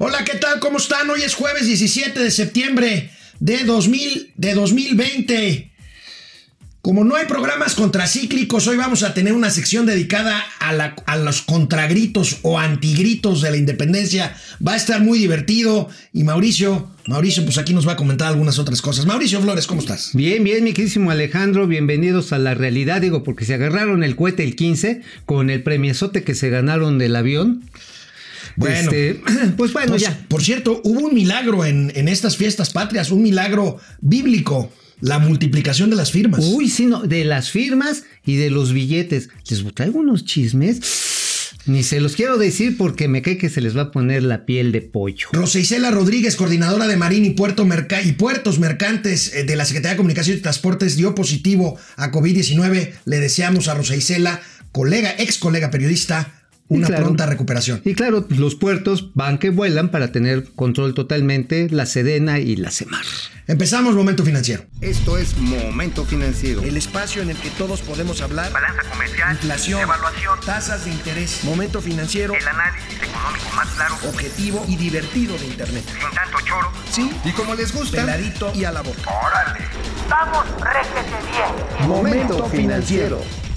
[0.00, 0.60] Hola, ¿qué tal?
[0.60, 1.10] ¿Cómo están?
[1.10, 3.10] Hoy es jueves 17 de septiembre
[3.40, 5.72] de, 2000, de 2020.
[6.80, 10.68] Como no hay programas contracíclicos, hoy vamos a tener una sección dedicada a,
[11.04, 14.36] a, los contragritos o antigritos de la independencia.
[14.64, 15.88] Va a estar muy divertido.
[16.12, 19.04] Y Mauricio, Mauricio, pues aquí nos va a comentar algunas otras cosas.
[19.04, 20.10] Mauricio Flores, ¿cómo estás?
[20.14, 21.66] Bien, bien, mi queridísimo Alejandro.
[21.66, 23.00] Bienvenidos a la realidad.
[23.00, 27.16] Digo, porque se agarraron el cohete el 15 con el premiezote que se ganaron del
[27.16, 27.64] avión.
[28.58, 29.22] Bueno, este,
[29.56, 30.26] pues bueno, pues, ya.
[30.28, 34.70] Por cierto, hubo un milagro en, en estas fiestas patrias, un milagro bíblico.
[35.00, 36.44] La multiplicación de las firmas.
[36.44, 39.28] Uy, sí, no, de las firmas y de los billetes.
[39.48, 40.80] Les traigo unos chismes.
[41.66, 44.44] Ni se los quiero decir porque me cae que se les va a poner la
[44.46, 45.28] piel de pollo.
[45.32, 47.66] Rosa Isela Rodríguez, coordinadora de Marín y, Puerto
[48.02, 52.92] y Puertos Mercantes eh, de la Secretaría de Comunicación y Transportes, dio positivo a COVID-19.
[53.04, 54.40] Le deseamos a Rosa Isela,
[54.72, 56.37] colega, ex colega periodista,
[56.68, 57.80] una pronta recuperación.
[57.84, 62.70] Y claro, los puertos van que vuelan para tener control totalmente la Sedena y la
[62.70, 63.04] Semar.
[63.46, 64.64] Empezamos Momento Financiero.
[64.82, 66.62] Esto es Momento Financiero.
[66.62, 68.52] El espacio en el que todos podemos hablar.
[68.52, 69.32] Balanza comercial.
[69.32, 69.80] Inflación.
[69.80, 70.38] Evaluación.
[70.44, 71.44] Tasas de interés.
[71.44, 72.34] Momento Financiero.
[72.34, 73.94] El análisis económico más claro.
[74.06, 75.84] Objetivo y divertido de Internet.
[75.86, 76.70] Sin tanto choro.
[76.90, 77.10] Sí.
[77.24, 78.02] Y como les gusta.
[78.02, 79.00] Peladito y a la boca.
[79.06, 79.64] Órale.
[80.10, 81.88] Vamos, réjete bien.
[81.88, 83.47] Momento Financiero.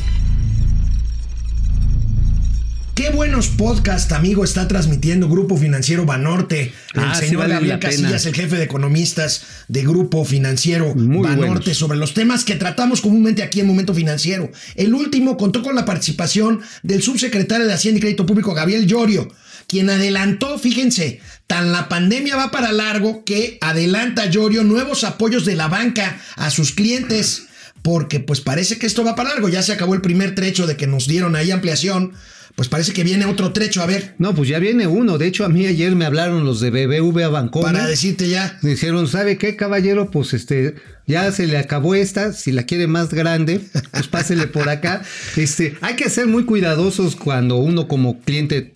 [3.01, 6.71] Qué buenos podcasts, amigo, está transmitiendo Grupo Financiero Banorte.
[6.93, 7.79] El Ah, sí señor vale Gabriel.
[7.79, 11.77] Casillas, el jefe de economistas de Grupo Financiero Muy Banorte, buenos.
[11.77, 14.51] sobre los temas que tratamos comúnmente aquí en Momento Financiero.
[14.75, 19.33] El último contó con la participación del subsecretario de Hacienda y Crédito Público, Gabriel Llorio,
[19.65, 25.55] quien adelantó, fíjense, tan la pandemia va para largo que adelanta Llorio nuevos apoyos de
[25.55, 27.47] la banca a sus clientes.
[27.81, 29.49] Porque pues parece que esto va para largo.
[29.49, 32.13] Ya se acabó el primer trecho de que nos dieron ahí ampliación.
[32.55, 33.81] Pues parece que viene otro trecho.
[33.81, 35.17] A ver, No, pues ya viene uno.
[35.17, 37.73] De hecho, a mí ayer me hablaron los de BBVA Bancomer.
[37.73, 38.57] para decirte ya.
[38.61, 40.11] Me dijeron, ¿sabe qué, caballero?
[40.11, 40.75] Pues este,
[41.07, 42.33] ya se le acabó esta.
[42.33, 43.61] Si la quiere más grande,
[43.91, 45.01] pues pásele por acá.
[45.37, 48.73] Este, hay que ser muy cuidadosos cuando uno como cliente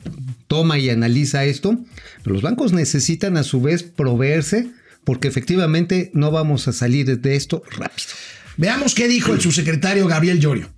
[0.47, 1.77] toma y analiza esto.
[2.23, 4.69] Pero los bancos necesitan a su vez proveerse
[5.03, 8.09] porque efectivamente no vamos a salir de esto rápido.
[8.57, 10.74] Veamos qué dijo el subsecretario Gabriel Llorio.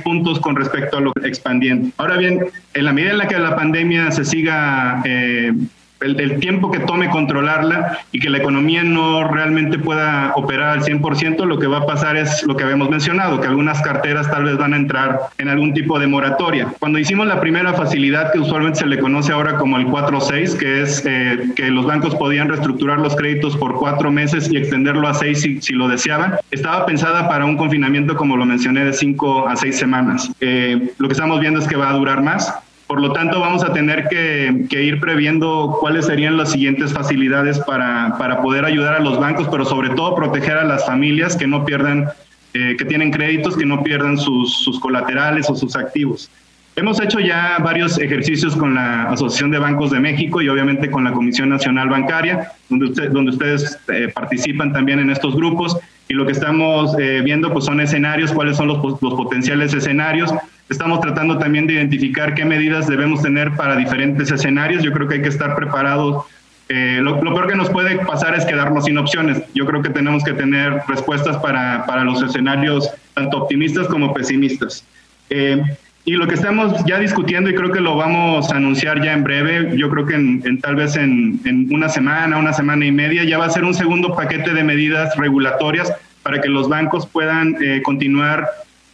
[0.00, 1.92] Puntos con respecto a lo expandiente.
[1.96, 5.52] Ahora bien, en la medida en la que la pandemia se siga, eh,
[6.00, 10.82] el, el tiempo que tome controlarla y que la economía no realmente pueda operar al
[10.82, 14.44] 100%, lo que va a pasar es lo que habíamos mencionado, que algunas carteras tal
[14.44, 16.68] vez van a entrar en algún tipo de moratoria.
[16.78, 20.82] Cuando hicimos la primera facilidad que usualmente se le conoce ahora como el 4-6, que
[20.82, 25.14] es eh, que los bancos podían reestructurar los créditos por cuatro meses y extenderlo a
[25.14, 29.48] seis si, si lo deseaban, estaba pensada para un confinamiento, como lo mencioné, de cinco
[29.48, 30.30] a seis semanas.
[30.40, 32.54] Eh, lo que estamos viendo es que va a durar más.
[32.88, 37.58] Por lo tanto, vamos a tener que, que ir previendo cuáles serían las siguientes facilidades
[37.58, 41.46] para, para, poder ayudar a los bancos, pero sobre todo proteger a las familias que
[41.46, 42.08] no pierdan,
[42.54, 46.30] eh, que tienen créditos, que no pierdan sus, sus colaterales o sus activos.
[46.76, 51.04] Hemos hecho ya varios ejercicios con la Asociación de Bancos de México y obviamente con
[51.04, 55.76] la Comisión Nacional Bancaria, donde, usted, donde ustedes eh, participan también en estos grupos.
[56.08, 60.32] Y lo que estamos eh, viendo pues, son escenarios, cuáles son los, los potenciales escenarios.
[60.68, 64.82] Estamos tratando también de identificar qué medidas debemos tener para diferentes escenarios.
[64.82, 66.26] Yo creo que hay que estar preparados.
[66.68, 69.42] Eh, lo, peor que nos puede pasar es quedarnos sin opciones.
[69.54, 74.84] Yo creo que tenemos que tener respuestas para, para los escenarios tanto optimistas como pesimistas.
[75.30, 75.62] Eh,
[76.04, 79.24] y lo que estamos ya discutiendo, y creo que lo vamos a anunciar ya en
[79.24, 83.24] breve, yo creo que en, tal vez en, en, una semana, una semana y media,
[83.24, 85.92] ya va a ser un segundo paquete de medidas regulatorias
[86.22, 88.48] para que los bancos puedan eh, continuar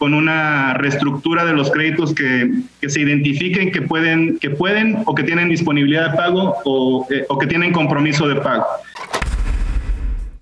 [0.05, 5.15] con una reestructura de los créditos que, que, se identifiquen que pueden, que pueden o
[5.15, 8.67] que tienen disponibilidad de pago o, eh, o que tienen compromiso de pago.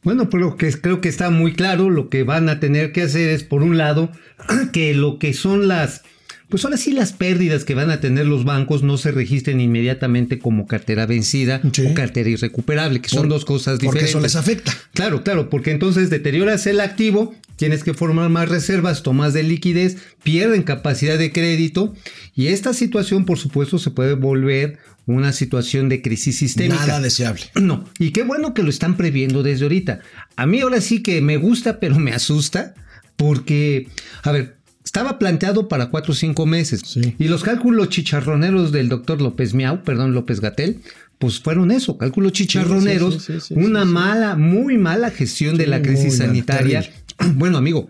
[0.02, 3.28] Bueno, pero que creo que está muy claro, lo que van a tener que hacer
[3.30, 4.10] es, por un lado,
[4.72, 6.02] que lo que son las
[6.48, 10.38] pues ahora sí las pérdidas que van a tener los bancos no se registren inmediatamente
[10.38, 11.86] como cartera vencida sí.
[11.86, 14.10] o cartera irrecuperable, que son Por, dos cosas porque diferentes.
[14.10, 14.74] eso les afecta.
[14.92, 19.96] Claro, claro, porque entonces deterioras el activo, tienes que formar más reservas, tomas de liquidez,
[20.24, 21.94] pierden capacidad de crédito
[22.34, 26.84] y esta situación, por supuesto, se puede volver una situación de crisis sistémica.
[26.84, 27.44] Nada deseable.
[27.60, 30.00] No, y qué bueno que lo están previendo desde ahorita.
[30.34, 32.74] A mí ahora sí que me gusta, pero me asusta,
[33.14, 33.86] porque,
[34.24, 36.80] a ver, estaba planteado para cuatro o cinco meses.
[36.84, 37.14] Sí.
[37.16, 40.80] Y los cálculos chicharroneros del doctor López Miau, perdón, López Gatel,
[41.22, 45.80] pues fueron eso, cálculos chicharroneros, sí, sí, sí, una mala, muy mala gestión de la
[45.80, 46.80] crisis sanitaria.
[46.80, 47.01] Terrible.
[47.34, 47.88] Bueno, amigo,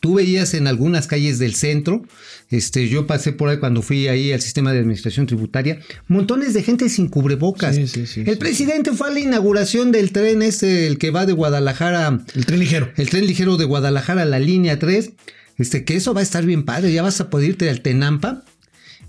[0.00, 2.02] Tú veías en algunas calles del centro,
[2.50, 6.62] este, yo pasé por ahí cuando fui ahí al sistema de administración tributaria, montones de
[6.62, 7.74] gente sin cubrebocas.
[7.74, 11.26] Sí, sí, sí, el presidente fue a la inauguración del tren este, el que va
[11.26, 12.92] de Guadalajara, El tren ligero.
[12.96, 15.12] el tren ligero de Guadalajara a la línea 3,
[15.58, 18.44] este, que eso va a estar bien padre, ya vas a poder irte al Tenampa,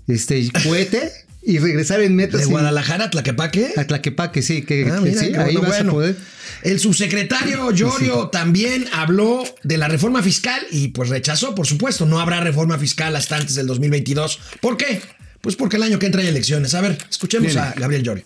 [0.06, 1.12] este, cohete
[1.42, 3.72] y regresar en metro De Guadalajara a Tlaquepaque.
[3.76, 5.90] a Tlaquepaque, sí, que, Ah, que mira, sí, ahí bueno, vas bueno.
[5.90, 6.16] a poder.
[6.62, 12.18] El subsecretario Llorio también habló de la reforma fiscal y pues rechazó, por supuesto, no
[12.20, 14.40] habrá reforma fiscal hasta antes del 2022.
[14.60, 15.00] ¿Por qué?
[15.40, 16.74] Pues porque el año que entra hay elecciones.
[16.74, 17.58] A ver, escuchemos Bien.
[17.64, 18.24] a Gabriel Llorio.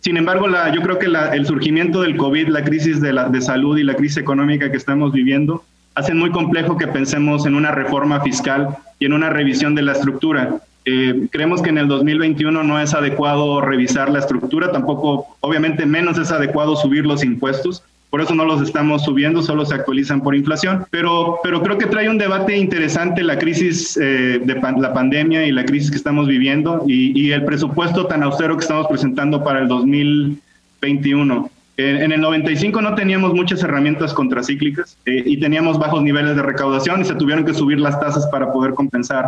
[0.00, 3.28] Sin embargo, la, yo creo que la- el surgimiento del COVID, la crisis de, la,
[3.28, 5.64] de salud y la crisis económica que estamos viviendo
[5.94, 9.92] hacen muy complejo que pensemos en una reforma fiscal y en una revisión de la
[9.92, 10.62] estructura.
[10.84, 16.18] Eh, creemos que en el 2021 no es adecuado revisar la estructura, tampoco, obviamente menos
[16.18, 17.82] es adecuado subir los impuestos.
[18.10, 20.84] Por eso no los estamos subiendo, solo se actualizan por inflación.
[20.90, 25.52] Pero, pero creo que trae un debate interesante la crisis eh, de la pandemia y
[25.52, 29.60] la crisis que estamos viviendo y, y el presupuesto tan austero que estamos presentando para
[29.60, 31.50] el 2021.
[31.78, 36.42] Eh, en el 95 no teníamos muchas herramientas contracíclicas eh, y teníamos bajos niveles de
[36.42, 39.26] recaudación y se tuvieron que subir las tasas para poder compensar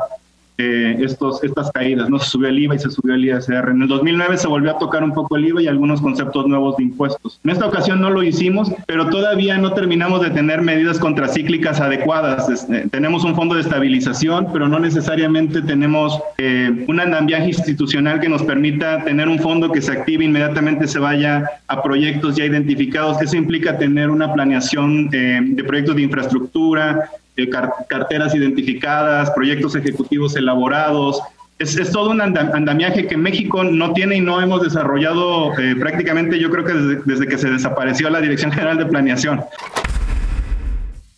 [0.59, 2.09] eh, estos, estas caídas.
[2.09, 3.71] No se subió el IVA y se subió el ISR.
[3.71, 6.77] En el 2009 se volvió a tocar un poco el IVA y algunos conceptos nuevos
[6.77, 7.41] de impuestos.
[7.45, 12.49] En esta ocasión no lo hicimos, pero todavía no terminamos de tener medidas contracíclicas adecuadas.
[12.49, 18.21] Es- eh, tenemos un fondo de estabilización, pero no necesariamente tenemos eh, un andamiaje institucional
[18.21, 22.45] que nos permita tener un fondo que se active inmediatamente se vaya a proyectos ya
[22.45, 23.21] identificados.
[23.21, 29.75] Eso implica tener una planeación eh, de proyectos de infraestructura, eh, car- carteras identificadas, proyectos
[29.77, 31.21] ejecutivos elaborados.
[31.59, 36.39] Es, todo un anda- andamiaje que México no tiene y no hemos desarrollado eh, prácticamente,
[36.39, 39.41] yo creo que desde, desde que se desapareció la Dirección General de Planeación.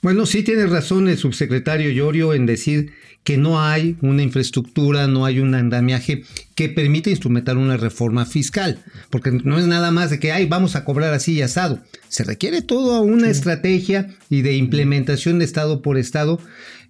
[0.06, 2.92] Bueno, sí tiene razón el subsecretario Llorio en decir
[3.24, 6.22] que no hay una infraestructura, no hay un andamiaje
[6.54, 10.76] que permita instrumentar una reforma fiscal, porque no es nada más de que, ay, vamos
[10.76, 11.80] a cobrar así y asado.
[12.06, 16.38] Se requiere toda una estrategia y de implementación de estado por estado,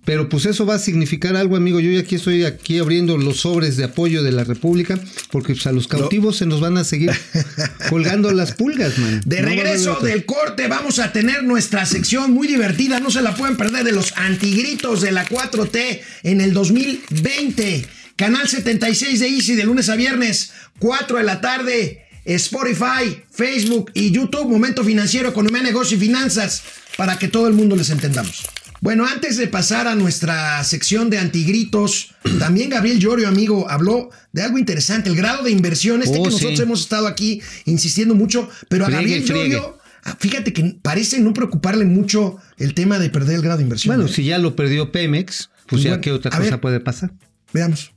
[0.06, 1.80] pero pues eso va a significar algo, amigo.
[1.80, 4.98] Yo ya aquí estoy aquí abriendo los sobres de apoyo de la República,
[5.32, 7.10] porque pues, a los cautivos se nos van a seguir
[7.90, 9.20] colgando las pulgas, man.
[9.26, 13.34] De No regreso del corte vamos a tener nuestra sección muy divertida, no se la
[13.34, 17.88] pueden perder, de los antigritos de la 4T en el 2020.
[18.14, 24.12] Canal 76 de Easy de lunes a viernes, 4 de la tarde, Spotify, Facebook y
[24.12, 26.62] YouTube, Momento Financiero, Economía, Negocio y Finanzas,
[26.96, 28.44] para que todo el mundo les entendamos.
[28.80, 34.42] Bueno, antes de pasar a nuestra sección de antigritos, también Gabriel Llorio, amigo, habló de
[34.42, 36.36] algo interesante, el grado de inversión, este Oh, que sí.
[36.36, 39.54] nosotros hemos estado aquí insistiendo mucho, pero a Friegue, Gabriel friegue.
[39.56, 43.64] Llorio, ah, fíjate que parece no preocuparle mucho el tema de perder el grado de
[43.64, 43.96] inversión.
[43.96, 44.12] Bueno, ¿eh?
[44.12, 46.60] si ya lo perdió Pemex, pues ya qué otra cosa ver.
[46.60, 47.10] puede pasar.
[47.52, 47.92] Veamos.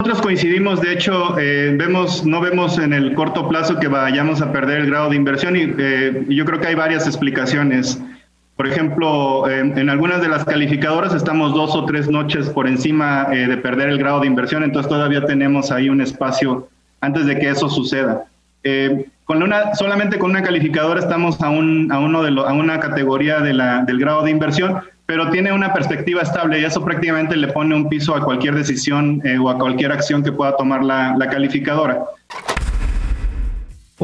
[0.00, 4.50] Nosotros coincidimos, de hecho, eh, vemos, no vemos en el corto plazo que vayamos a
[4.50, 8.00] perder el grado de inversión y eh, yo creo que hay varias explicaciones.
[8.62, 13.26] Por ejemplo, en, en algunas de las calificadoras estamos dos o tres noches por encima
[13.32, 16.68] eh, de perder el grado de inversión, entonces todavía tenemos ahí un espacio
[17.00, 18.22] antes de que eso suceda.
[18.62, 22.52] Eh, con una, solamente con una calificadora estamos a, un, a, uno de lo- a
[22.52, 26.84] una categoría de la, del grado de inversión, pero tiene una perspectiva estable y eso
[26.84, 30.56] prácticamente le pone un piso a cualquier decisión eh, o a cualquier acción que pueda
[30.56, 32.04] tomar la, la calificadora.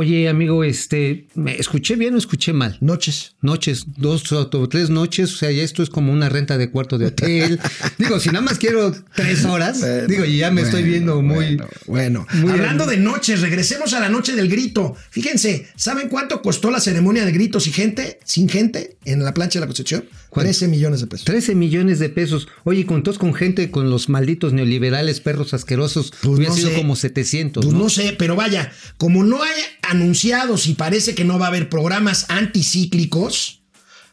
[0.00, 2.78] Oye, amigo, este, ¿me escuché bien o escuché mal?
[2.80, 3.32] Noches.
[3.42, 6.98] Noches, dos o tres noches, o sea, ya esto es como una renta de cuarto
[6.98, 7.58] de hotel.
[7.98, 11.56] digo, si nada más quiero tres horas, Bueno, digo, y ya me estoy viendo muy...
[11.56, 12.26] Bueno, bueno.
[12.34, 13.00] muy hablando bien.
[13.00, 14.94] de noches, regresemos a la noche del grito.
[15.10, 19.58] Fíjense, ¿saben cuánto costó la ceremonia del grito sin gente, sin gente en la plancha
[19.58, 20.04] de la Constitución?
[20.30, 20.46] ¿Cuánto?
[20.50, 21.24] 13 millones de pesos.
[21.24, 22.46] 13 millones de pesos.
[22.62, 26.70] Oye, con todos con gente, con los malditos neoliberales, perros asquerosos, Pues hubiera no sido
[26.70, 26.76] sé.
[26.76, 27.82] como 700, Pues ¿no?
[27.84, 31.68] no sé, pero vaya, como no hay anunciados y parece que no va a haber
[31.68, 33.62] programas anticíclicos,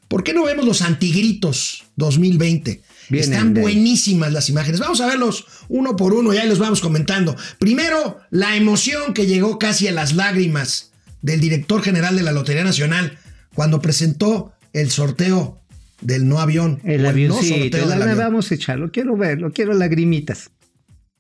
[0.07, 2.81] ¿por qué no vemos los antigritos 2020?
[3.09, 4.79] Vienen Están buenísimas las imágenes.
[4.79, 7.35] Vamos a verlos uno por uno y ahí los vamos comentando.
[7.59, 10.91] Primero, la emoción que llegó casi a las lágrimas
[11.21, 13.17] del director general de la Lotería Nacional
[13.53, 15.61] cuando presentó el sorteo
[16.01, 16.81] del no avión.
[16.83, 18.09] El avioncito, no sorteo el del avión.
[18.09, 18.17] avión.
[18.17, 20.49] vamos a echarlo, quiero verlo, quiero lagrimitas.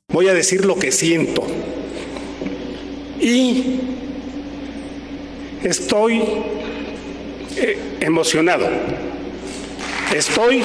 [0.09, 1.45] Voy a decir lo que siento.
[3.19, 3.94] Y
[5.69, 6.21] estoy
[7.57, 8.69] eh, emocionado.
[10.13, 10.63] Estoy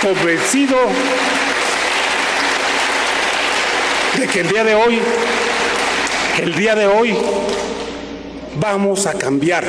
[0.00, 0.76] convencido
[4.18, 4.98] de que el día de hoy,
[6.42, 7.14] el día de hoy,
[8.58, 9.64] vamos a cambiar.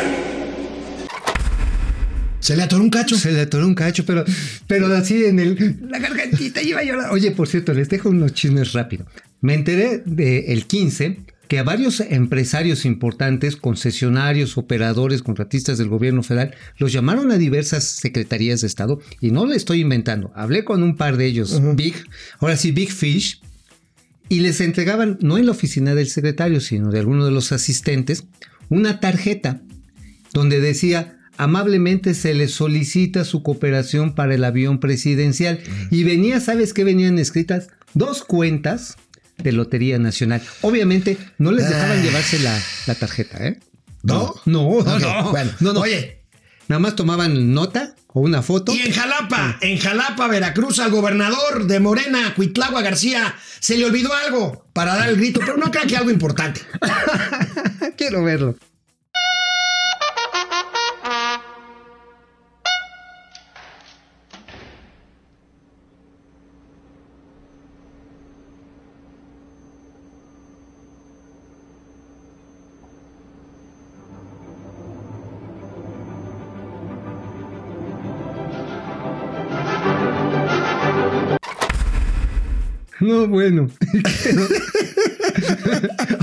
[2.39, 3.15] Se le atoró un cacho.
[3.15, 4.23] Se le atoró un cacho, pero,
[4.65, 5.77] pero así en el.
[5.89, 7.11] La gargantita iba a llorar.
[7.11, 9.05] Oye, por cierto, les dejo unos chismes rápido.
[9.41, 11.17] Me enteré del 15
[11.49, 17.85] que a varios empresarios importantes, concesionarios, operadores, contratistas del gobierno federal, los llamaron a diversas
[17.85, 20.31] secretarías de Estado y no le estoy inventando.
[20.35, 21.95] Hablé con un par de ellos, Big,
[22.37, 23.41] ahora sí, Big Fish,
[24.29, 28.25] y les entregaban, no en la oficina del secretario, sino de alguno de los asistentes,
[28.69, 29.63] una tarjeta
[30.31, 35.61] donde decía amablemente se les solicita su cooperación para el avión presidencial.
[35.89, 37.69] Y venía, ¿sabes qué venían escritas?
[37.93, 38.97] Dos cuentas
[39.41, 40.41] de Lotería Nacional.
[40.61, 42.01] Obviamente no les dejaban Ah.
[42.03, 43.59] llevarse la, la tarjeta, ¿eh?
[44.03, 44.35] ¿No?
[44.45, 45.31] No, no, no.
[45.31, 45.79] Bueno, no, no.
[45.81, 46.17] Oye,
[46.67, 48.71] Nada más tomaban nota o una foto.
[48.71, 54.13] y en Jalapa, en Jalapa, Veracruz, al gobernador de Morena, Cuitlagua García, se le olvidó
[54.13, 56.61] algo para dar el grito, pero no creo que algo importante.
[57.97, 58.55] Quiero verlo.
[82.99, 83.69] No, bueno.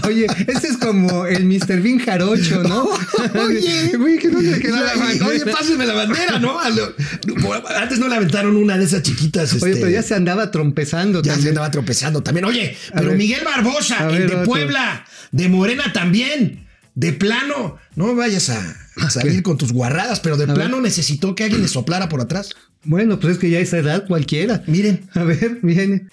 [0.07, 1.81] Oye, este es como el Mr.
[1.81, 2.89] Bean Jarocho, ¿no?
[3.47, 5.27] Oye, güey, que no le queda la bandera.
[5.27, 6.59] Oye, pásenme la bandera, ¿no?
[6.61, 9.55] Antes no le aventaron una de esas chiquitas.
[9.55, 12.45] Oye, este, pero ya se andaba trompezando Ya se andaba tropezando también.
[12.45, 13.19] Oye, pero ver.
[13.19, 14.37] Miguel Barbosa, el de.
[14.45, 20.37] Puebla, de Morena también, de plano, no vayas a, a salir con tus guarradas, pero
[20.37, 22.51] de A plano necesitó que alguien le soplara por atrás.
[22.85, 24.63] Bueno, pues es que ya a esa edad cualquiera.
[24.67, 25.09] Miren.
[25.15, 26.07] A ver, viene.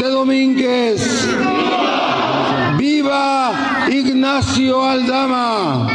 [0.00, 1.28] De Domínguez.
[2.78, 5.86] ¡Viva Ignacio Aldama!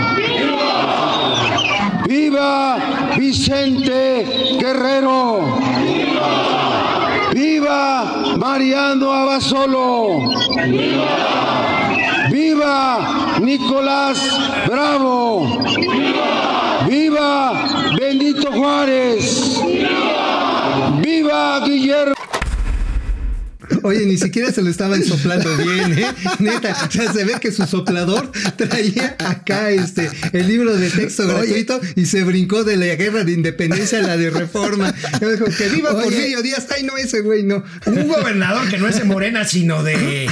[2.07, 2.77] ¡Viva
[3.17, 4.25] Vicente
[4.59, 5.57] Guerrero!
[7.33, 10.29] ¡Viva Mariano Abasolo!
[12.31, 14.19] ¡Viva Nicolás
[14.67, 15.59] Bravo!
[16.87, 17.53] ¡Viva
[17.99, 19.61] Benito Juárez!
[21.01, 22.14] ¡Viva Guillermo!
[23.83, 26.07] Oye, ni siquiera se lo estaban soplando bien, ¿eh?
[26.39, 31.23] Neta, o sea, se ve que su soplador traía acá este el libro de texto
[31.23, 31.33] Oye.
[31.33, 34.93] gratuito y se brincó de la guerra de independencia a la de reforma.
[35.21, 36.03] Y dijo, que viva Oye.
[36.03, 36.67] Porfirio Díaz.
[36.75, 37.63] Ay, no, ese güey, no.
[37.85, 40.29] Un gobernador que no es de Morena, sino de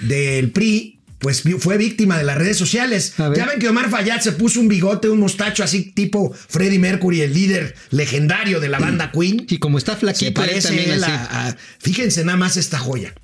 [0.00, 3.14] del PRI, pues fue víctima de las redes sociales.
[3.36, 7.22] Ya ven que Omar Fayad se puso un bigote, un mostacho así tipo Freddie Mercury,
[7.22, 9.44] el líder legendario de la banda Queen.
[9.48, 13.14] Y como está flaquito, parece él a- Fíjense nada más esta joya.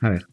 [0.00, 0.26] A ver.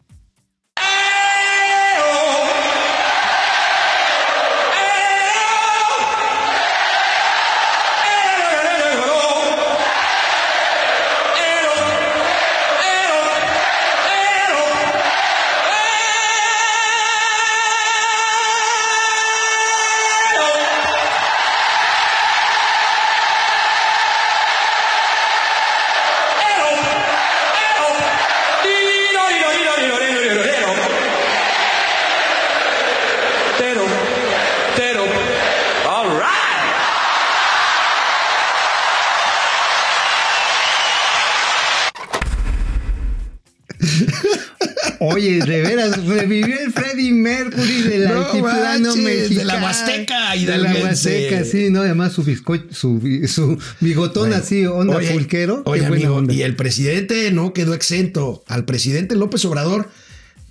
[44.99, 50.35] Oye, de veras, revivió el Freddie Mercury del No altiplano manches, de la Huasteca De
[50.35, 50.83] la hidalguense.
[51.29, 51.81] Huasteca, sí, ¿no?
[51.81, 55.63] Además su, bizco- su, bi- su bigotón Bueno, así, onda oye, pulquero.
[55.65, 56.33] Oye, amigo, onda.
[56.33, 58.43] y el presidente no quedó exento.
[58.47, 59.89] Al presidente López Obrador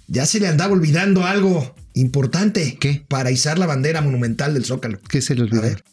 [0.09, 2.77] ya se le andaba olvidando algo importante.
[2.81, 3.03] ¿Qué?
[3.07, 4.99] Para izar la bandera monumental del Zócalo.
[5.09, 5.61] ¿Qué se le olvidó?
[5.63, 5.85] A ver.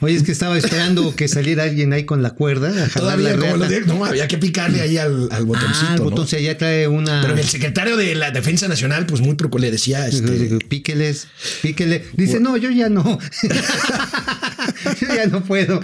[0.00, 2.70] Oye, es que estaba esperando que saliera alguien ahí con la cuerda.
[2.94, 3.74] Todavía, la como lo reata.
[3.74, 5.86] de- no, había que picarle ahí al, al botoncito.
[5.88, 7.22] Ah, el botón, ya trae una.
[7.22, 11.28] Pero el secretario de la Defensa Nacional, pues muy le decía, este, Píqueles,
[11.62, 12.04] píquele.
[12.14, 13.18] Dice, no, yo ya no.
[15.00, 15.78] yo ya no puedo.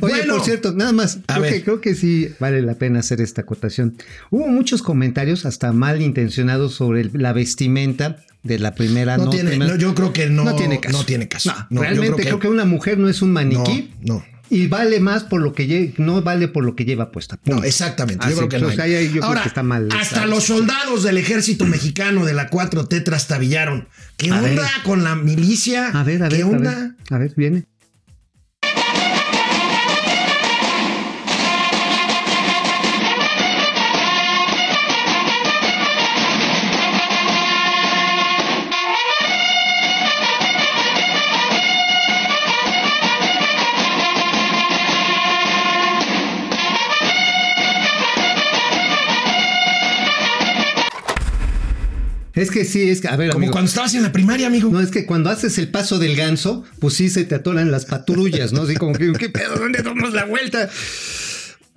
[0.00, 0.36] Oye, Bueno.
[0.36, 3.96] por cierto, nada más, creo que, creo que sí vale la pena hacer esta acotación.
[4.30, 9.50] Hubo muchos comentarios, hasta malintencionados, sobre el- la vestimenta de la primera no no, tiene,
[9.50, 10.96] primera- no, yo creo que no, no tiene caso.
[10.96, 11.50] No tiene caso.
[11.50, 13.90] No, No, yo realmente creo que, una mujer no es un maniquí.
[14.02, 14.24] no.
[14.50, 17.38] y vale más por lo que lle- no vale por lo que lleva puesta.
[17.44, 18.24] No, exactamente.
[18.24, 19.08] Así yo creo que no hay.
[19.10, 19.88] creo Ahora, que está mal.
[19.92, 23.88] hasta los soldados del ejército mexicano de la 4T trastabillaron.
[24.16, 24.70] ¿Qué A onda ver.
[24.84, 25.88] con la milicia?
[25.88, 26.74] A ver, a ver, ¿Qué a onda?
[26.74, 26.90] ver.
[27.10, 27.66] A ver, viene.
[52.58, 53.52] Que sí, es que, a ver, Como amigo.
[53.52, 54.70] cuando estabas en la primaria, amigo.
[54.70, 57.84] No, es que cuando haces el paso del ganso, pues sí se te atoran las
[57.86, 58.62] patrullas, ¿no?
[58.62, 59.56] Así como que, ¿qué pedo?
[59.56, 60.68] ¿Dónde damos la vuelta?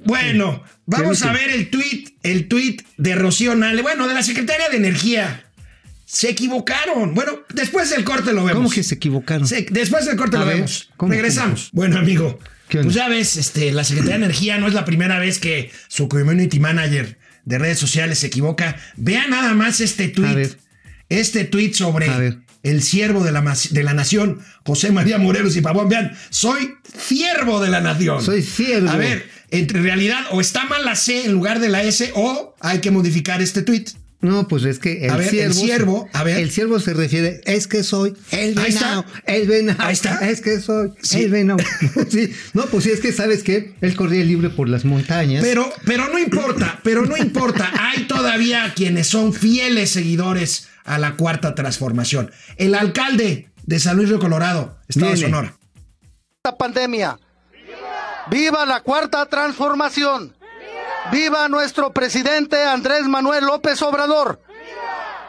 [0.04, 4.24] Bueno, vamos ¿Qué a ver el tweet, el tweet de Rocío Nale, bueno, de la
[4.24, 5.46] Secretaria de Energía.
[6.06, 7.14] Se equivocaron.
[7.14, 8.54] Bueno, después del corte lo vemos.
[8.64, 9.48] ¿Cómo que se equivocaron?
[9.48, 10.90] Se- después del corte A lo ver, vemos.
[10.98, 11.70] ¿cómo, Regresamos.
[11.72, 12.40] Bueno, amigo.
[12.70, 16.08] Pues ya ves, este, la Secretaría de Energía no es la primera vez que su
[16.10, 18.78] community manager de redes sociales se equivoca.
[18.98, 20.50] Vea nada más este A tweet.
[21.12, 22.08] Este tweet sobre
[22.64, 25.90] el siervo de la, de la nación, José María Morelos y Pavón.
[25.90, 28.24] Vean, soy siervo de la nación.
[28.24, 28.90] Soy siervo.
[28.90, 32.56] A ver, entre realidad o está mal la C en lugar de la S o
[32.62, 33.86] hay que modificar este tweet.
[34.22, 35.54] No, pues es que el A ver, el siervo.
[35.56, 36.38] siervo, a ver.
[36.38, 38.86] El siervo se refiere, es que soy el Ahí está.
[39.02, 39.06] venado.
[39.26, 39.84] El venado.
[39.84, 40.20] Ahí está.
[40.30, 41.24] Es que soy Sí.
[41.24, 41.58] el venado.
[42.10, 42.32] sí.
[42.54, 45.44] No, pues sí, es que sabes que él corría libre por las montañas.
[45.44, 47.72] Pero, pero no importa, pero no importa.
[47.80, 52.32] Hay todavía quienes son fieles seguidores a la cuarta transformación.
[52.58, 55.18] El alcalde de San Luis Río Colorado, Estado de.
[55.18, 55.54] Sonora.
[56.38, 57.20] esta pandemia.
[58.30, 60.36] ¡Viva la cuarta transformación!
[61.12, 64.42] ¡Viva nuestro presidente Andrés Manuel López Obrador!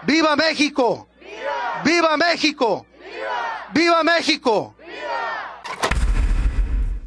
[0.06, 1.08] ¡Viva México!
[1.84, 2.86] ¡Viva México!
[3.72, 4.76] ¡Viva México!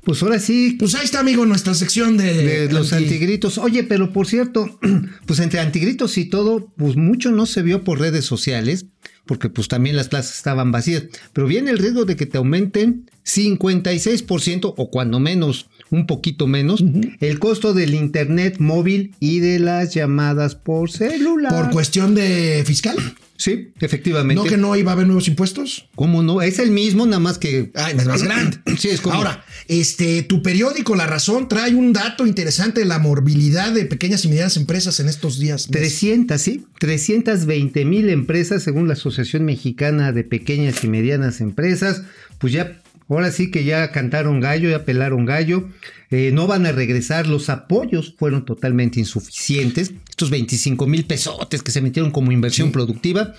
[0.05, 2.33] Pues ahora sí, Pues ahí está, amigo, nuestra sección de,
[2.67, 3.57] de los anti- antigritos.
[3.57, 4.79] Oye, pero por cierto,
[5.25, 8.85] pues entre antigritos y todo, pues mucho no se vio por redes sociales,
[9.25, 11.03] porque pues también las plazas estaban vacías.
[11.33, 16.83] Pero viene el riesgo de que te aumenten 56% o cuando menos, un poquito menos,
[17.19, 21.51] el costo del internet móvil y de las llamadas por celular.
[21.63, 22.95] Por cuestión de fiscal.
[23.37, 24.41] Sí, efectivamente.
[24.41, 25.89] ¿No que no iba a haber nuevos impuestos?
[25.95, 26.41] ¿Cómo no?
[26.41, 27.71] Es el mismo, nada más que...
[27.75, 28.57] Ay, es más grande.
[28.77, 29.15] Sí, es como...
[29.15, 34.25] Ahora, este, tu periódico La Razón trae un dato interesante de la morbilidad de pequeñas
[34.25, 35.67] y medianas empresas en estos días.
[35.69, 42.03] 300, sí, 320 mil empresas según la Asociación Mexicana de Pequeñas y Medianas Empresas,
[42.39, 45.69] pues ya, ahora sí que ya cantaron gallo, ya pelaron gallo,
[46.11, 51.71] eh, no van a regresar, los apoyos fueron totalmente insuficientes, estos 25 mil pesotes que
[51.71, 53.33] se metieron como inversión productiva,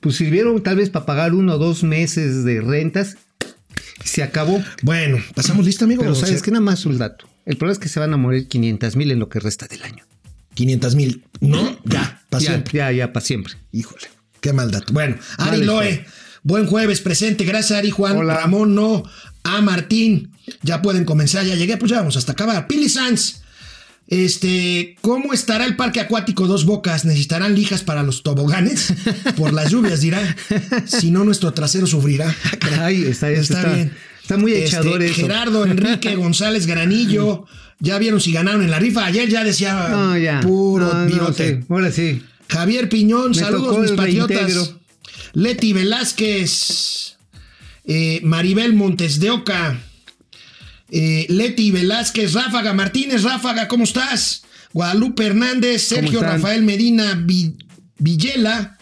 [0.00, 3.16] pues sirvieron tal vez para pagar uno o dos meses de rentas,
[4.04, 4.62] y se acabó.
[4.82, 6.02] Bueno, pasamos lista, amigo.
[6.02, 8.12] Pero O sabes sea, que nada más un dato, el problema es que se van
[8.12, 10.04] a morir 500 mil en lo que resta del año.
[10.54, 11.24] 500 mil.
[11.40, 12.78] No, ya, para siempre.
[12.78, 13.54] ya, ya, para siempre.
[13.72, 14.06] Híjole,
[14.40, 14.92] qué mal dato.
[14.92, 16.04] Bueno, Ari Loe.
[16.42, 17.44] Buen jueves, presente.
[17.44, 18.16] Gracias, Ari Juan.
[18.16, 18.34] Hola.
[18.34, 19.02] Ramón, no.
[19.44, 22.66] A Martín, ya pueden comenzar, ya llegué, pues ya vamos hasta acabar.
[22.66, 23.40] Pili Sanz,
[24.08, 27.04] este, ¿cómo estará el parque acuático Dos Bocas?
[27.04, 28.92] ¿Necesitarán lijas para los toboganes?
[29.36, 30.36] Por las lluvias, dirá.
[30.86, 32.34] Si no, nuestro trasero sufrirá.
[32.80, 33.92] Ay, está, Está, está- bien.
[34.22, 35.14] Está muy Este, echador eso.
[35.14, 37.46] Gerardo Enrique González Granillo.
[37.80, 39.06] Ya vieron si ganaron en la rifa.
[39.06, 40.40] Ayer ya decía No, ya.
[40.40, 42.22] puro No, sí, Ahora sí.
[42.48, 44.36] Javier Piñón, Me saludos mis patriotas.
[44.36, 44.77] reintegro.
[45.32, 47.16] Leti Velázquez,
[47.84, 49.78] eh, Maribel Montes de Oca,
[50.90, 54.42] eh, Leti Velázquez, Ráfaga Martínez, Ráfaga, ¿cómo estás?
[54.72, 56.20] Guadalupe Hernández, Sergio?
[56.36, 57.54] Rafael Medina Vi-
[57.98, 58.77] Villela.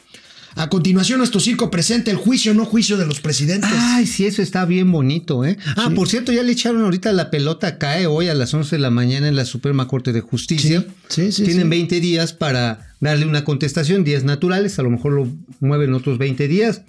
[0.56, 3.68] A continuación, nuestro circo presenta el juicio, no juicio de los presidentes.
[3.74, 5.58] Ay, sí, eso está bien bonito, ¿eh?
[5.76, 8.80] Ah, por cierto, ya le echaron ahorita la pelota, cae hoy a las 11 de
[8.80, 10.86] la mañana en la Suprema Corte de Justicia.
[11.08, 11.68] Sí, sí, sí, Tienen sí.
[11.68, 15.28] 20 días para darle una contestación, días naturales, a lo mejor lo
[15.60, 16.80] mueven otros 20 días.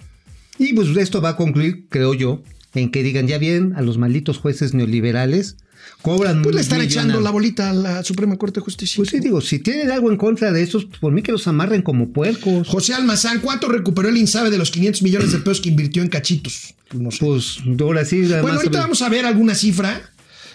[0.58, 2.42] Y pues esto va a concluir, creo yo,
[2.74, 5.56] en que digan, ya bien, a los malditos jueces neoliberales,
[6.02, 6.96] cobran pues le están millones.
[6.96, 8.96] echando la bolita a la Suprema Corte de Justicia.
[8.96, 11.46] Pues sí, digo, si tienen algo en contra de esos, pues por mí que los
[11.48, 12.68] amarren como puercos.
[12.68, 16.08] José Almazán, ¿cuánto recuperó el INSABE de los 500 millones de pesos que invirtió en
[16.08, 16.74] cachitos?
[16.92, 17.18] No sé.
[17.20, 18.22] Pues ahora sí.
[18.22, 20.10] Bueno, ahorita vamos a ver alguna cifra.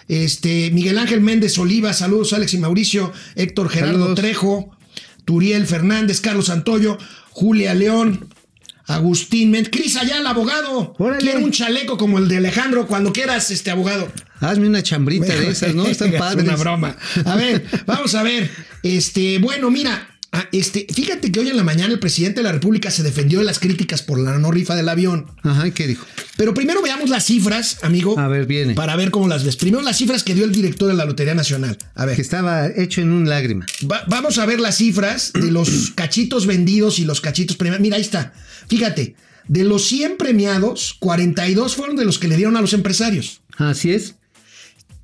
[0.07, 4.15] Este, Miguel Ángel Méndez Oliva, saludos Alex y Mauricio, Héctor Gerardo Saludos.
[4.15, 4.71] Trejo,
[5.25, 6.97] Turiel Fernández, Carlos Santoyo,
[7.29, 8.27] Julia León,
[8.85, 10.93] Agustín Méndez, Cris Ayala, abogado.
[10.97, 11.21] Órale.
[11.21, 14.11] Quiero un chaleco como el de Alejandro cuando quieras, este abogado.
[14.43, 15.85] Hazme una chambrita de esas, ¿no?
[15.85, 16.45] Están Es padres.
[16.45, 16.97] una broma.
[17.25, 18.49] A ver, vamos a ver.
[18.83, 22.51] Este, bueno, mira, Ah, este, fíjate que hoy en la mañana el presidente de la
[22.51, 25.27] República se defendió de las críticas por la no rifa del avión.
[25.43, 26.07] Ajá, ¿y qué dijo?
[26.37, 28.17] Pero primero veamos las cifras, amigo.
[28.17, 28.73] A ver, viene.
[28.73, 29.57] Para ver cómo las ves.
[29.57, 31.77] Primero las cifras que dio el director de la Lotería Nacional.
[31.93, 32.15] A ver.
[32.15, 33.67] Que estaba hecho en un lágrima.
[33.83, 37.83] Va- vamos a ver las cifras de los cachitos vendidos y los cachitos premiados.
[37.83, 38.33] Mira, ahí está.
[38.67, 39.15] Fíjate,
[39.47, 43.41] de los 100 premiados, 42 fueron de los que le dieron a los empresarios.
[43.57, 44.15] Así es.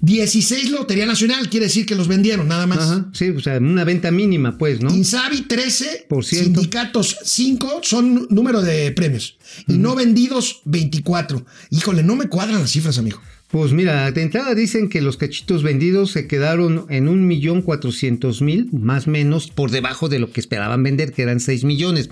[0.02, 2.80] 16 Lotería Nacional, quiere decir que los vendieron, nada más.
[2.80, 4.94] Ajá, sí, o sea, una venta mínima, pues, ¿no?
[4.94, 6.62] Insabi 13, Por ciento.
[6.62, 11.46] sindicatos 5 son número de premios y no vendidos 24.
[11.72, 13.22] Híjole, no me cuadran las cifras, amigo.
[13.50, 18.44] Pues mira, de entrada dicen que los cachitos vendidos se quedaron en un millón cuatrocientos
[18.44, 22.10] mil, más o menos por debajo de lo que esperaban vender, que eran 6 millones.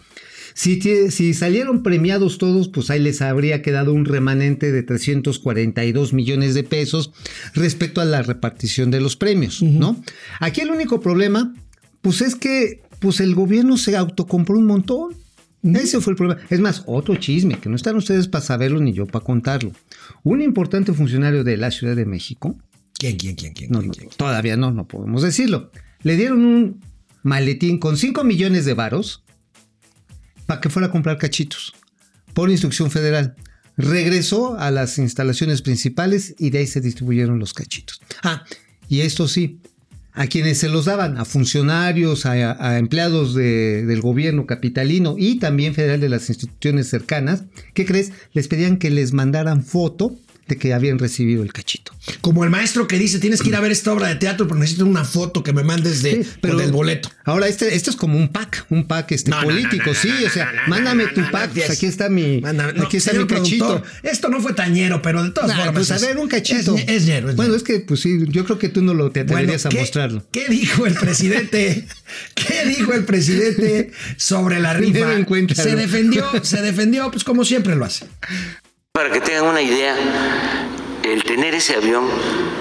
[0.57, 6.63] Si, salieron premiados todos, pues ahí les habría quedado un remanente de 342 millones de
[6.63, 7.13] pesos
[7.53, 10.01] respecto a la repartición de los premios, ¿no?
[10.39, 11.53] Aquí el único problema,
[12.01, 15.13] pues es que pues el gobierno se autocompró un montón.
[15.61, 16.41] Ese fue el problema.
[16.49, 19.73] Es más, otro chisme, que no están ustedes para saberlo ni yo para contarlo.
[20.23, 22.57] Un importante funcionario de la Ciudad de México,
[22.97, 23.69] ¿Quién, quién, quién, quién?
[23.69, 24.09] no, quién, no, quién?
[24.17, 25.69] todavía no, no podemos decirlo.
[26.01, 26.81] Le dieron un
[27.21, 29.23] maletín con 5 millones de varos
[30.47, 31.73] para que fuera a comprar cachitos
[32.33, 33.35] por instrucción federal.
[33.77, 38.01] Regresó a las instalaciones principales y de ahí se distribuyeron los cachitos.
[38.23, 38.43] Ah,
[38.89, 39.59] y esto sí,
[40.13, 45.75] a quienes se los daban, a funcionarios, a, empleados de- del gobierno capitalino y también
[45.75, 47.43] federal de las instituciones cercanas,
[47.75, 48.13] ¿qué crees?
[48.33, 50.15] Les pedían que les mandaran foto
[50.47, 51.91] de que habían recibido el cachito.
[52.21, 54.59] Como el maestro que dice, tienes que ir a ver esta obra de teatro, pero
[54.59, 57.09] necesito una foto que me mandes de, Sí, pero del boleto.
[57.25, 60.09] Ahora, este, esto es como un pack, un pack este, No, político, no, no, sí,
[60.25, 63.83] o sea, mándame tu pack, pues aquí está mi, Mándame- aquí está mi cachito.
[64.03, 65.73] Esto no fue tañero, pero de todas formas.
[65.73, 66.75] pues a ver, un cachito.
[66.77, 69.11] Es, es ñero, es bueno, es que, pues sí, yo creo que tú no lo
[69.11, 70.25] te Bueno, atreverías a ¿qué- mostrarlo.
[70.31, 71.85] ¿Qué dijo el presidente?
[72.35, 75.07] ¿Qué dijo el presidente sobre la rifa?
[75.55, 78.05] Se defendió, se defendió, pues como siempre lo hace.
[78.97, 79.95] Para que tengan una idea,
[81.03, 82.09] el tener ese avión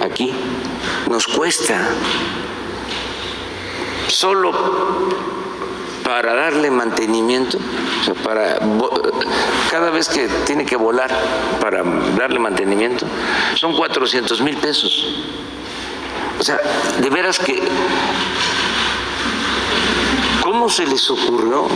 [0.03, 0.35] aquí
[1.09, 1.89] nos cuesta
[4.07, 4.53] solo
[6.05, 8.59] para darle mantenimiento, o sea, para
[9.71, 11.11] cada vez que tiene que volar
[11.59, 11.83] para
[12.19, 13.07] darle mantenimiento,
[13.55, 15.07] son 400 mil pesos.
[16.39, 16.61] O sea,
[17.01, 17.63] de veras que,
[20.43, 21.67] ¿cómo se les ocurrió?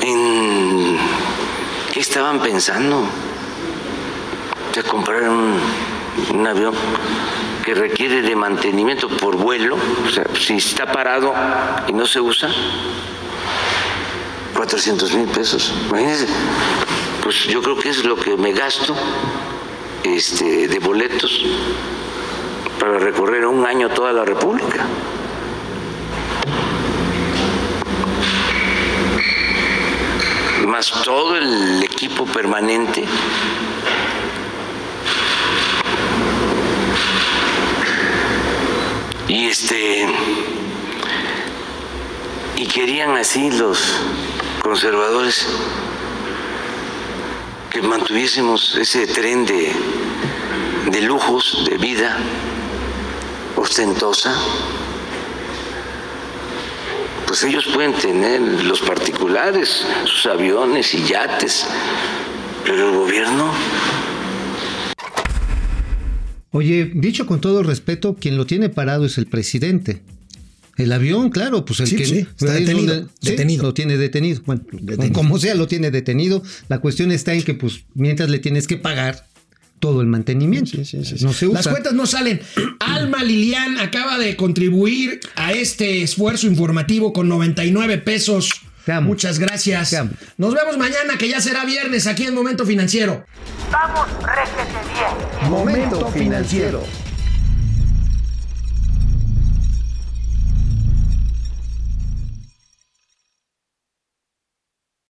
[0.00, 0.97] ¿En
[1.98, 3.04] estaban pensando?
[4.74, 5.58] De comprar un,
[6.34, 6.74] un avión
[7.64, 11.34] que requiere de mantenimiento por vuelo, o sea, si está parado
[11.86, 12.48] y no se usa,
[14.54, 15.72] 400 mil pesos.
[15.88, 16.26] Imagínense,
[17.22, 18.96] pues yo creo que es lo que me gasto
[20.02, 21.44] este, de boletos
[22.80, 24.86] para recorrer un año toda la República.
[30.66, 33.04] Más todo el equipo permanente.
[39.26, 40.06] Y este
[42.54, 44.00] y querían así los
[44.62, 45.44] conservadores
[47.72, 49.72] que mantuviésemos ese tren de,
[50.92, 52.16] de lujos, de vida
[53.56, 54.36] ostentosa.
[57.28, 61.66] Pues ellos pueden tener los particulares, sus aviones y yates,
[62.64, 63.52] pero el gobierno
[66.50, 70.00] Oye, dicho con todo respeto, quien lo tiene parado es el presidente.
[70.78, 73.62] El avión, claro, pues el Sí, que sí, está sí, detenido.
[73.64, 74.40] lo tiene detenido.
[74.46, 75.12] Bueno, Detenido.
[75.12, 76.42] como sea, lo tiene detenido.
[76.68, 79.26] La cuestión está en que, pues, mientras le tienes que pagar
[79.78, 80.78] todo el mantenimiento.
[81.20, 81.54] No se usa.
[81.54, 82.40] Las cuentas no salen.
[82.80, 88.50] Alma Lilian acaba de contribuir a este esfuerzo informativo con 99 pesos.
[88.84, 89.08] Te amo.
[89.08, 89.90] Muchas gracias.
[89.90, 90.10] Te amo.
[90.36, 93.24] Nos vemos mañana, que ya será viernes aquí en Momento Financiero.
[93.70, 95.50] Vamos, réjete bien.
[95.50, 97.07] Momento financiero.